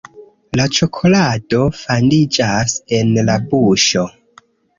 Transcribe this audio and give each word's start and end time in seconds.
La 0.59 0.63
ĉokolado 0.77 1.59
fandiĝas 1.81 2.75
en 3.01 3.13
la 3.29 3.37
buŝo. 3.53 4.09